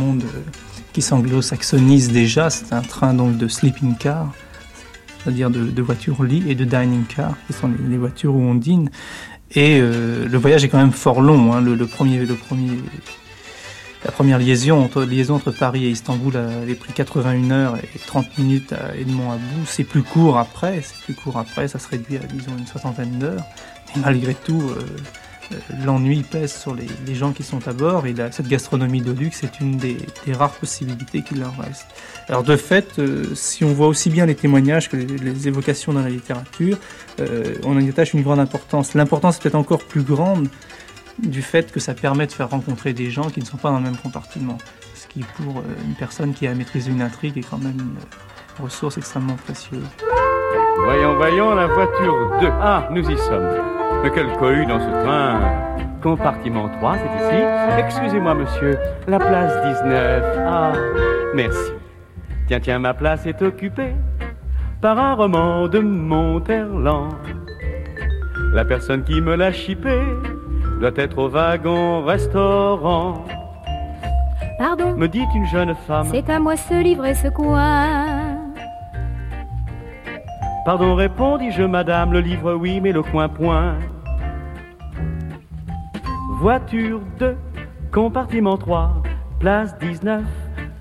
Monde 0.00 0.24
qui 0.92 1.02
s'anglo-saxonise 1.02 2.10
déjà. 2.10 2.50
C'est 2.50 2.72
un 2.72 2.82
train 2.82 3.14
donc 3.14 3.36
de 3.36 3.48
sleeping 3.48 3.96
car, 3.96 4.32
c'est-à-dire 5.22 5.50
de, 5.50 5.82
voitures 5.82 6.22
lit, 6.22 6.44
et 6.48 6.54
de 6.54 6.64
dining 6.64 7.04
car, 7.04 7.34
qui 7.46 7.52
sont 7.52 7.70
les, 7.88 7.96
voitures 7.96 8.34
où 8.34 8.40
on 8.40 8.54
dîne. 8.54 8.90
Et 9.52 9.80
euh, 9.80 10.28
le 10.28 10.38
voyage 10.38 10.64
est 10.64 10.68
quand 10.68 10.78
même 10.78 10.92
fort 10.92 11.20
long. 11.20 11.52
Hein. 11.52 11.60
Le, 11.60 11.86
premier, 11.86 12.24
la 14.04 14.12
première 14.12 14.38
liaison 14.38 14.82
entre, 14.82 15.50
Paris 15.50 15.84
et 15.84 15.90
Istanbul 15.90 16.36
avait 16.36 16.74
pris 16.74 16.92
81 16.92 17.50
heures 17.50 17.76
et 17.76 17.98
30 18.06 18.38
minutes 18.38 18.72
à 18.72 18.96
Edmond 18.96 19.32
à 19.32 19.36
bout. 19.36 19.66
C'est 19.66 19.84
plus 19.84 20.02
court 20.02 20.38
après, 20.38 20.82
c'est 20.82 21.04
plus 21.04 21.14
court 21.14 21.36
après, 21.36 21.68
ça 21.68 21.78
se 21.78 21.88
réduit 21.88 22.16
à 22.16 22.20
disons 22.20 22.52
une 22.56 22.66
soixantaine 22.66 23.18
d'heures. 23.18 23.44
Mais 23.94 24.02
malgré 24.02 24.34
tout, 24.34 24.62
euh, 24.62 24.78
euh, 24.78 24.98
l'ennui 25.84 26.22
pèse 26.22 26.52
sur 26.52 26.74
les, 26.74 27.14
gens 27.14 27.32
qui 27.32 27.42
sont 27.42 27.66
à 27.66 27.72
bord 27.72 28.06
et 28.06 28.14
cette 28.30 28.48
gastronomie 28.48 29.00
de 29.00 29.12
luxe 29.12 29.42
est 29.42 29.60
une 29.60 29.76
des, 29.76 29.96
rares 30.32 30.52
possibilités 30.52 31.22
qu'il 31.22 31.40
leur 31.40 31.56
reste. 31.58 31.86
Alors 32.28 32.42
de 32.42 32.56
fait, 32.56 32.98
euh, 32.98 33.24
si 33.34 33.64
on 33.64 33.72
voit 33.72 33.88
aussi 33.88 34.10
bien 34.10 34.26
les 34.26 34.34
témoignages 34.34 34.88
que 34.88 34.96
les, 34.96 35.48
évocations 35.48 35.92
dans 35.92 36.02
la 36.02 36.08
littérature, 36.08 36.78
euh, 37.20 37.54
on 37.64 37.76
en 37.76 37.88
attache 37.88 38.14
une 38.14 38.22
grande 38.22 38.38
importance. 38.38 38.94
L'importance 38.94 39.36
est 39.36 39.42
peut-être 39.42 39.54
encore 39.56 39.84
plus 39.84 40.02
grande 40.02 40.48
du 41.18 41.42
fait 41.42 41.70
que 41.72 41.80
ça 41.80 41.94
permet 41.94 42.26
de 42.26 42.32
faire 42.32 42.48
rencontrer 42.48 42.92
des 42.92 43.10
gens 43.10 43.28
qui 43.28 43.40
ne 43.40 43.44
sont 43.44 43.56
pas 43.56 43.70
dans 43.70 43.78
le 43.78 43.84
même 43.84 43.96
compartiment. 43.96 44.58
Ce 44.94 45.06
qui, 45.06 45.20
pour 45.36 45.62
une 45.84 45.94
personne 45.94 46.32
qui 46.32 46.46
a 46.46 46.54
maîtrisé 46.54 46.90
une 46.90 47.02
intrigue, 47.02 47.36
est 47.36 47.42
quand 47.42 47.58
même 47.58 47.78
une 47.78 48.64
ressource 48.64 48.96
extrêmement 48.96 49.36
précieuse. 49.36 49.84
Voyons, 50.84 51.16
voyons, 51.16 51.54
la 51.54 51.66
voiture 51.66 52.38
2. 52.40 52.48
Ah, 52.60 52.88
nous 52.90 53.08
y 53.08 53.18
sommes. 53.18 53.79
Mais 54.02 54.10
quel 54.14 54.32
cohue 54.38 54.66
dans 54.66 54.80
ce 54.80 55.04
train 55.04 55.40
Compartiment 56.02 56.68
3, 56.80 56.96
c'est 56.96 57.24
ici. 57.24 57.44
Excusez-moi, 57.78 58.34
monsieur, 58.34 58.78
la 59.06 59.18
place 59.18 59.52
19. 59.82 60.24
Ah, 60.46 60.72
merci. 61.34 61.72
Tiens, 62.48 62.60
tiens, 62.60 62.78
ma 62.78 62.94
place 62.94 63.26
est 63.26 63.42
occupée. 63.42 63.94
par 64.80 64.98
un 64.98 65.12
roman 65.14 65.68
de 65.68 65.78
Monterland. 65.80 67.12
La 68.54 68.64
personne 68.64 69.04
qui 69.04 69.20
me 69.20 69.36
l'a 69.36 69.52
chippé 69.52 70.00
doit 70.80 70.90
être 70.96 71.18
au 71.18 71.28
wagon 71.28 72.02
restaurant. 72.04 73.24
Pardon 74.58 74.94
Me 74.96 75.06
dit 75.06 75.22
une 75.36 75.46
jeune 75.46 75.74
femme. 75.86 76.06
C'est 76.10 76.30
à 76.30 76.40
moi 76.40 76.56
ce 76.56 76.82
livre 76.82 77.04
et 77.04 77.14
ce 77.14 77.28
coin. 77.28 78.09
Pardon, 80.70 80.94
répondis-je, 80.94 81.64
madame, 81.64 82.12
le 82.12 82.20
livre 82.20 82.54
oui, 82.54 82.80
mais 82.80 82.92
le 82.92 83.02
coin 83.02 83.28
point. 83.28 83.74
Voiture 86.38 87.00
2, 87.18 87.36
compartiment 87.90 88.56
3, 88.56 89.02
place 89.40 89.76
19, 89.80 90.22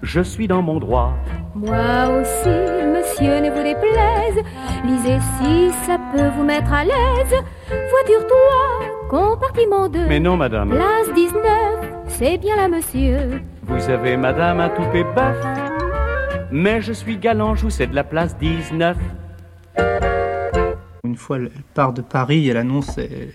je 0.03 0.21
suis 0.21 0.47
dans 0.47 0.61
mon 0.61 0.79
droit. 0.79 1.15
Moi 1.55 2.05
aussi, 2.21 2.49
monsieur, 2.85 3.39
ne 3.39 3.49
vous 3.49 3.63
déplaise. 3.63 4.45
Lisez 4.85 5.17
si 5.39 5.71
ça 5.87 5.97
peut 6.15 6.29
vous 6.37 6.43
mettre 6.43 6.71
à 6.71 6.83
l'aise. 6.83 7.43
Voiture 7.67 8.27
3, 9.09 9.09
compartiment 9.09 9.89
2. 9.89 10.05
Mais 10.05 10.19
non, 10.19 10.37
madame. 10.37 10.69
Place 10.69 11.11
19, 11.15 11.41
c'est 12.05 12.37
bien 12.37 12.55
là, 12.57 12.67
monsieur. 12.67 13.41
Vous 13.63 13.89
avez, 13.89 14.17
madame, 14.17 14.59
un 14.59 14.69
toupet 14.69 15.03
bœuf. 15.15 15.43
Mais 16.51 16.79
je 16.79 16.93
suis 16.93 17.17
galant, 17.17 17.55
je 17.55 17.65
vous 17.65 17.85
de 17.87 17.95
la 17.95 18.03
place 18.03 18.37
19. 18.37 18.95
Une 21.03 21.15
fois, 21.15 21.37
elle 21.37 21.51
part 21.73 21.93
de 21.93 22.01
Paris, 22.01 22.47
elle 22.47 22.57
annonce 22.57 22.97
euh, 22.97 23.27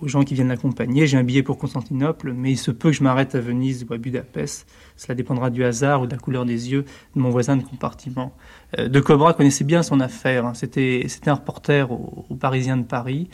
aux 0.00 0.08
gens 0.08 0.22
qui 0.22 0.34
viennent 0.34 0.48
l'accompagner, 0.48 1.06
j'ai 1.06 1.16
un 1.16 1.24
billet 1.24 1.42
pour 1.42 1.58
Constantinople, 1.58 2.32
mais 2.32 2.52
il 2.52 2.56
se 2.56 2.70
peut 2.70 2.90
que 2.90 2.96
je 2.96 3.02
m'arrête 3.02 3.34
à 3.34 3.40
Venise 3.40 3.84
ou 3.88 3.92
à 3.92 3.98
Budapest. 3.98 4.68
Cela 4.96 5.14
dépendra 5.14 5.50
du 5.50 5.64
hasard 5.64 6.02
ou 6.02 6.06
de 6.06 6.12
la 6.12 6.18
couleur 6.18 6.44
des 6.44 6.70
yeux 6.70 6.84
de 7.16 7.20
mon 7.20 7.30
voisin 7.30 7.56
de 7.56 7.62
compartiment. 7.62 8.32
Euh, 8.78 8.88
de 8.88 9.00
Cobra 9.00 9.34
connaissait 9.34 9.64
bien 9.64 9.82
son 9.82 10.00
affaire. 10.00 10.46
hein. 10.46 10.54
C'était, 10.54 11.06
un 11.26 11.34
reporter 11.34 11.90
au, 11.90 12.26
au 12.28 12.34
Parisien 12.34 12.76
de 12.76 12.84
Paris, 12.84 13.28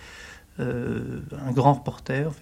euh, 0.60 1.20
un 1.46 1.52
grand 1.52 1.74
reporter 1.74 2.32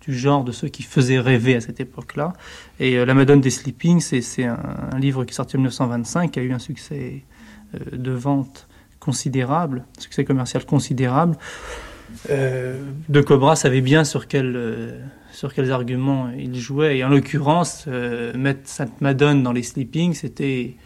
du 0.00 0.14
genre 0.14 0.44
de 0.44 0.52
ceux 0.52 0.68
qui 0.68 0.82
faisaient 0.82 1.20
rêver 1.20 1.54
à 1.54 1.60
cette 1.60 1.78
époque-là. 1.78 2.32
Et 2.80 3.04
La 3.04 3.14
Madone 3.14 3.40
des 3.40 3.50
Sleeping, 3.50 4.00
c'est, 4.00 4.44
un, 4.44 4.58
un 4.92 4.98
livre 4.98 5.24
qui 5.24 5.32
est 5.32 5.36
sorti 5.36 5.56
en 5.56 5.60
1925, 5.60 6.32
qui 6.32 6.40
a 6.40 6.42
eu 6.42 6.52
un 6.52 6.58
succès 6.58 7.22
de 7.92 8.10
vente 8.10 8.66
considérable, 9.00 9.84
succès 9.98 10.24
commercial 10.24 10.64
considérable. 10.64 11.36
Euh, 12.28 12.82
de 13.08 13.20
Cobra 13.20 13.56
savait 13.56 13.80
bien 13.80 14.04
sur, 14.04 14.28
quel, 14.28 14.54
euh, 14.56 15.00
sur 15.32 15.54
quels 15.54 15.72
arguments 15.72 16.30
il 16.36 16.54
jouait. 16.56 16.98
Et 16.98 17.04
en 17.04 17.08
l'occurrence, 17.08 17.86
euh, 17.88 18.36
mettre 18.36 18.68
Sainte 18.68 19.00
Madone 19.00 19.42
dans 19.42 19.52
les 19.52 19.62
Sleeping, 19.62 20.12
c'était, 20.12 20.76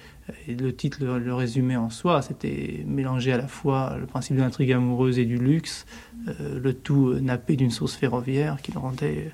le 0.48 0.70
titre 0.70 0.98
le, 1.02 1.18
le 1.18 1.34
résumait 1.34 1.76
en 1.76 1.90
soi, 1.90 2.22
c'était 2.22 2.84
mélanger 2.86 3.32
à 3.32 3.38
la 3.38 3.48
fois 3.48 3.96
le 3.98 4.06
principe 4.06 4.36
de 4.36 4.42
l'intrigue 4.42 4.72
amoureuse 4.72 5.18
et 5.18 5.24
du 5.24 5.36
luxe, 5.36 5.84
le 6.26 6.72
tout 6.72 7.12
nappé 7.20 7.56
d'une 7.56 7.70
sauce 7.70 7.94
ferroviaire 7.94 8.56
qui 8.62 8.72
le 8.72 8.78
rendait 8.78 9.32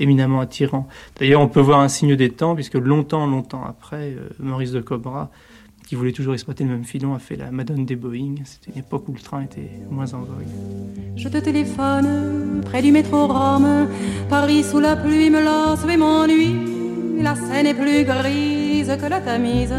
éminemment 0.00 0.40
attirant. 0.40 0.88
D'ailleurs, 1.20 1.40
on 1.40 1.46
peut 1.46 1.60
voir 1.60 1.78
un 1.78 1.88
signe 1.88 2.16
des 2.16 2.30
temps, 2.30 2.56
puisque 2.56 2.74
longtemps, 2.74 3.28
longtemps 3.28 3.64
après, 3.64 4.16
Maurice 4.40 4.72
de 4.72 4.80
Cobra, 4.80 5.30
qui 5.86 5.94
voulait 5.94 6.12
toujours 6.12 6.34
exploiter 6.34 6.64
le 6.64 6.70
même 6.70 6.84
filon, 6.84 7.14
a 7.14 7.18
fait 7.18 7.36
la 7.36 7.50
Madone 7.50 7.84
des 7.84 7.96
Boeing. 7.96 8.36
C'était 8.44 8.70
une 8.72 8.78
époque 8.78 9.08
où 9.08 9.12
le 9.12 9.20
train 9.20 9.42
était 9.42 9.70
moins 9.90 10.12
en 10.14 10.20
vogue. 10.20 10.46
Je 11.16 11.28
te 11.28 11.38
téléphone 11.38 12.62
près 12.64 12.82
du 12.82 12.92
métro 12.92 13.26
Rome. 13.26 13.88
Paris 14.28 14.64
sous 14.64 14.80
la 14.80 14.96
pluie 14.96 15.30
me 15.30 15.42
lasse 15.42 15.84
et 15.88 15.96
m'ennuie. 15.96 16.54
La 17.20 17.34
Seine 17.36 17.66
est 17.66 17.74
plus 17.74 18.04
grise 18.04 18.96
que 19.00 19.06
la 19.06 19.20
Tamise. 19.20 19.74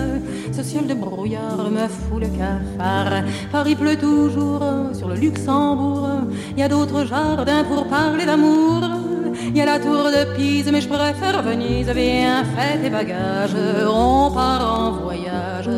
Ce 0.51 0.63
ciel 0.63 0.87
de 0.87 0.93
brouillard 0.93 1.69
me 1.69 1.87
fout 1.87 2.21
le 2.21 2.27
cafard. 2.27 3.23
Paris 3.51 3.75
pleut 3.75 3.97
toujours 3.97 4.63
sur 4.93 5.09
le 5.09 5.15
Luxembourg. 5.15 6.27
Il 6.51 6.59
y 6.59 6.63
a 6.63 6.69
d'autres 6.69 7.05
jardins 7.05 7.63
pour 7.63 7.87
parler 7.87 8.25
d'amour. 8.25 9.02
Il 9.49 9.57
y 9.57 9.61
a 9.61 9.65
la 9.65 9.79
tour 9.79 10.05
de 10.05 10.35
Pise, 10.35 10.69
mais 10.71 10.81
je 10.81 10.87
préfère 10.87 11.41
Venise. 11.41 11.89
Viens, 11.89 12.43
fais 12.43 12.77
tes 12.79 12.89
bagages, 12.89 13.55
on 13.87 14.31
part 14.31 14.79
en 14.79 14.91
voyage. 14.91 15.69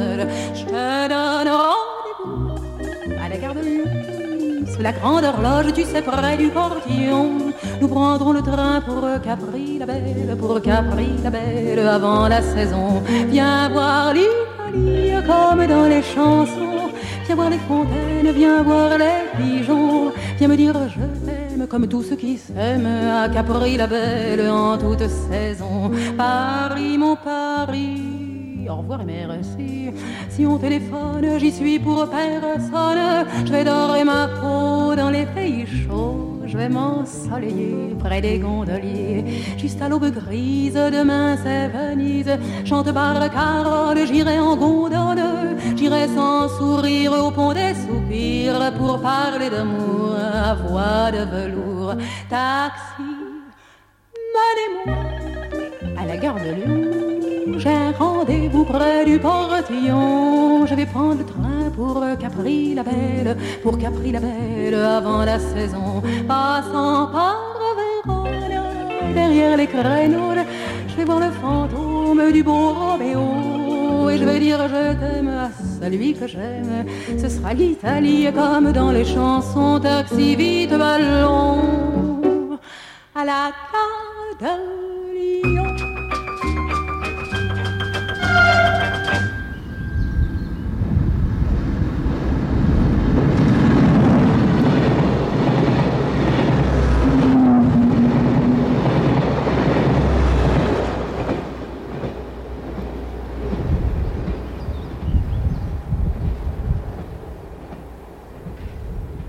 Je 0.54 0.66
te 0.66 1.08
donne 1.08 1.48
rendez-vous 1.48 2.56
à 3.24 3.30
la 3.30 3.38
gare 3.38 3.54
de 3.54 3.86
la 4.86 4.92
grande 4.92 5.24
horloge, 5.24 5.74
tu 5.74 5.84
sais, 5.84 6.02
près 6.02 6.38
du 6.38 6.50
portillon. 6.50 7.54
Nous 7.82 7.88
prendrons 7.88 8.34
le 8.34 8.42
train 8.42 8.82
pour 8.82 9.02
Capri 9.24 9.80
la 9.80 9.86
belle, 9.86 10.36
pour 10.38 10.62
Capri 10.62 11.10
la 11.24 11.30
belle, 11.30 11.88
avant 11.88 12.28
la 12.28 12.42
saison. 12.42 13.02
Viens 13.30 13.70
voir 13.70 14.14
l'Italie 14.14 15.14
comme 15.26 15.66
dans 15.66 15.88
les 15.88 16.04
chansons. 16.04 16.92
Viens 17.26 17.36
voir 17.36 17.50
les 17.50 17.64
fontaines, 17.70 18.32
viens 18.32 18.62
voir 18.62 18.92
les 18.98 19.22
pigeons. 19.38 20.12
Viens 20.38 20.50
me 20.50 20.58
dire 20.58 20.76
je 20.90 21.26
t'aime 21.26 21.66
comme 21.68 21.88
tous 21.88 22.04
ceux 22.04 22.18
qui 22.18 22.38
s'aiment 22.38 22.86
à 22.86 23.30
Capri 23.30 23.78
la 23.78 23.88
belle 23.88 24.50
en 24.50 24.78
toute 24.78 25.08
saison. 25.08 25.92
Paris, 26.18 26.98
mon 26.98 27.16
Paris. 27.16 28.68
Au 28.70 28.76
revoir 28.76 29.02
et 29.02 29.06
merci. 29.06 29.92
Si 30.30 30.46
on 30.46 30.58
téléphone, 30.58 31.40
j'y 31.40 31.52
suis 31.52 31.80
pour 31.80 32.10
personne. 32.10 33.26
Je 33.46 33.52
vais 33.52 33.64
dorer 33.64 34.04
ma 34.04 34.28
peau 34.28 34.96
dans 34.96 35.10
les 35.10 35.26
pays 35.28 35.66
chauds. 35.66 36.35
Je 36.56 36.62
vais 36.62 36.70
m'ensoleiller 36.70 37.98
près 38.00 38.22
des 38.22 38.40
gondoliers. 38.40 39.26
Juste 39.58 39.82
à 39.82 39.90
l'aube 39.90 40.10
grise, 40.10 40.76
demain 40.76 41.36
c'est 41.44 41.68
Venise. 41.68 42.32
Chante 42.64 42.94
par 42.94 43.20
Carole, 43.30 44.08
j'irai 44.08 44.40
en 44.40 44.56
gondole. 44.56 45.22
J'irai 45.76 46.08
sans 46.08 46.48
sourire 46.48 47.12
au 47.12 47.30
pont 47.30 47.52
des 47.52 47.74
soupirs 47.76 48.72
pour 48.78 49.02
parler 49.02 49.50
d'amour 49.50 50.16
à 50.16 50.56
voix 50.56 51.12
de 51.12 51.26
velours. 51.30 51.96
Taxi, 52.30 53.04
menez-moi 54.38 54.96
à 56.02 56.06
la 56.06 56.16
gare 56.16 56.36
de 56.36 56.52
Lyon. 56.52 57.58
J'ai 57.58 57.74
un 57.74 57.92
rendez-vous 57.92 58.64
près 58.64 59.04
du 59.04 59.20
portillon. 59.20 60.66
Je 60.66 60.74
vais 60.74 60.86
prendre 60.86 61.18
le 61.20 61.26
train 61.26 61.55
pour 61.76 62.04
Capri 62.20 62.74
la 62.74 62.84
Belle, 62.84 63.38
pour 63.62 63.78
Capri 63.78 64.12
la 64.12 64.20
Belle 64.20 64.76
avant 64.76 65.26
la 65.26 65.40
saison. 65.40 66.02
Passant 66.28 67.08
par 67.08 67.38
Vérone, 67.80 69.14
derrière 69.14 69.58
les 69.58 69.68
créneaux, 69.68 70.34
je 70.88 70.96
vais 70.96 71.06
voir 71.06 71.20
le 71.20 71.32
fantôme 71.32 72.32
du 72.32 72.44
beau 72.44 72.74
Roméo. 72.74 74.10
Et 74.10 74.18
je 74.18 74.24
vais 74.24 74.40
dire 74.40 74.60
je 74.68 74.94
t'aime 75.00 75.28
à 75.28 75.50
celui 75.82 76.14
que 76.14 76.28
j'aime. 76.28 76.86
Ce 77.18 77.28
sera 77.28 77.54
l'Italie 77.54 78.28
comme 78.34 78.72
dans 78.72 78.92
les 78.92 79.06
chansons. 79.06 79.80
Taxi 79.80 80.36
vite 80.36 80.78
ballon 80.78 82.58
à 83.14 83.26
la 83.26 83.52
gare 84.40 84.95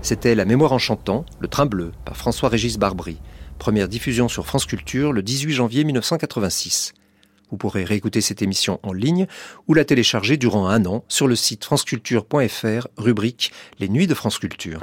C'était 0.07 0.35
La 0.35 0.45
mémoire 0.45 0.71
en 0.71 0.77
chantant, 0.77 1.25
Le 1.37 1.49
train 1.49 1.65
bleu, 1.65 1.91
par 2.05 2.15
François-Régis 2.15 2.77
Barbry. 2.77 3.17
Première 3.59 3.89
diffusion 3.89 4.29
sur 4.29 4.45
France 4.47 4.65
Culture 4.65 5.11
le 5.11 5.21
18 5.21 5.51
janvier 5.51 5.83
1986. 5.83 6.93
Vous 7.51 7.57
pourrez 7.57 7.83
réécouter 7.83 8.21
cette 8.21 8.41
émission 8.41 8.79
en 8.83 8.93
ligne 8.93 9.27
ou 9.67 9.73
la 9.73 9.83
télécharger 9.83 10.37
durant 10.37 10.69
un 10.69 10.85
an 10.85 11.03
sur 11.09 11.27
le 11.27 11.35
site 11.35 11.65
franceculture.fr, 11.65 12.87
rubrique 12.95 13.51
Les 13.79 13.89
Nuits 13.89 14.07
de 14.07 14.13
France 14.13 14.39
Culture. 14.39 14.79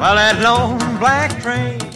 Well, 0.00 0.14
that 0.14 0.40
long 0.40 0.78
black 1.00 1.42
train 1.42 1.87